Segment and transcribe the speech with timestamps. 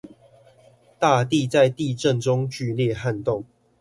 [0.97, 3.43] 大地在地震中劇烈撼動